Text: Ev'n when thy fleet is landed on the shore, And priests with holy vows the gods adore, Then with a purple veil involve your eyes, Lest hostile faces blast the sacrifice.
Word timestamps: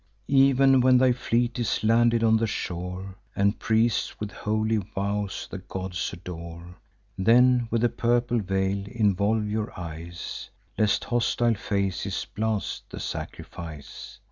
Ev'n 0.31 0.81
when 0.81 0.97
thy 0.97 1.11
fleet 1.11 1.59
is 1.59 1.83
landed 1.83 2.23
on 2.23 2.35
the 2.37 2.47
shore, 2.47 3.13
And 3.35 3.59
priests 3.59 4.19
with 4.19 4.31
holy 4.31 4.77
vows 4.77 5.47
the 5.51 5.59
gods 5.59 6.09
adore, 6.11 6.75
Then 7.19 7.67
with 7.69 7.83
a 7.83 7.89
purple 7.89 8.39
veil 8.39 8.83
involve 8.87 9.45
your 9.47 9.79
eyes, 9.79 10.49
Lest 10.75 11.03
hostile 11.03 11.53
faces 11.53 12.25
blast 12.33 12.89
the 12.89 12.99
sacrifice. 12.99 14.19